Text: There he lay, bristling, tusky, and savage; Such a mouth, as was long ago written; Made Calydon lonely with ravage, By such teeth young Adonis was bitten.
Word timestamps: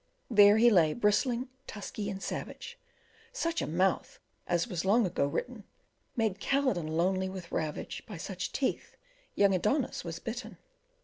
There 0.31 0.57
he 0.57 0.71
lay, 0.71 0.93
bristling, 0.93 1.49
tusky, 1.67 2.09
and 2.09 2.23
savage; 2.23 2.79
Such 3.31 3.61
a 3.61 3.67
mouth, 3.67 4.17
as 4.47 4.67
was 4.67 4.83
long 4.83 5.05
ago 5.05 5.27
written; 5.27 5.63
Made 6.15 6.39
Calydon 6.39 6.87
lonely 6.87 7.29
with 7.29 7.51
ravage, 7.51 8.03
By 8.07 8.17
such 8.17 8.51
teeth 8.51 8.97
young 9.35 9.53
Adonis 9.53 10.03
was 10.03 10.17
bitten. 10.17 10.57